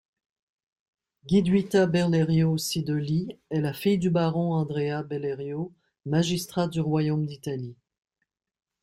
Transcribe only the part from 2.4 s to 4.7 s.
Sidoli est la fille du baron